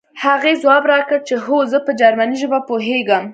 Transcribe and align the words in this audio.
هغې 0.23 0.53
ځواب 0.61 0.83
راکړ 0.93 1.19
چې 1.27 1.35
هو 1.45 1.57
زه 1.71 1.77
په 1.85 1.91
جرمني 1.99 2.35
ژبه 2.41 2.59
پوهېږم 2.69 3.25